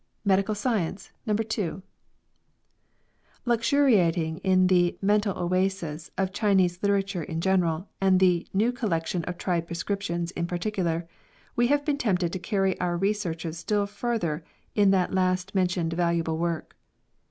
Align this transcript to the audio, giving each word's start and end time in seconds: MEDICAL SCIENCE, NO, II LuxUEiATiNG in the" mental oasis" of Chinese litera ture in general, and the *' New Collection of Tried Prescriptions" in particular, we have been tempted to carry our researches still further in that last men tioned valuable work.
MEDICAL 0.25 0.55
SCIENCE, 0.55 1.11
NO, 1.27 1.33
II 1.35 1.81
LuxUEiATiNG 3.45 4.39
in 4.43 4.65
the" 4.65 4.97
mental 5.13 5.37
oasis" 5.37 6.09
of 6.17 6.33
Chinese 6.33 6.79
litera 6.81 7.03
ture 7.03 7.21
in 7.21 7.39
general, 7.39 7.87
and 8.01 8.19
the 8.19 8.47
*' 8.49 8.51
New 8.61 8.71
Collection 8.71 9.23
of 9.25 9.37
Tried 9.37 9.67
Prescriptions" 9.67 10.31
in 10.31 10.47
particular, 10.47 11.07
we 11.55 11.67
have 11.67 11.85
been 11.85 11.99
tempted 11.99 12.33
to 12.33 12.39
carry 12.39 12.79
our 12.79 12.97
researches 12.97 13.59
still 13.59 13.85
further 13.85 14.43
in 14.73 14.89
that 14.89 15.13
last 15.13 15.53
men 15.53 15.67
tioned 15.67 15.93
valuable 15.93 16.39
work. 16.39 16.75